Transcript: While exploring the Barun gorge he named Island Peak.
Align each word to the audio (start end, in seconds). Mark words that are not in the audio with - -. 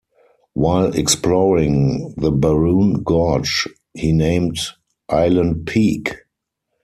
While 0.55 0.95
exploring 0.95 2.15
the 2.17 2.31
Barun 2.31 3.03
gorge 3.03 3.67
he 3.93 4.11
named 4.13 4.57
Island 5.07 5.67
Peak. 5.67 6.15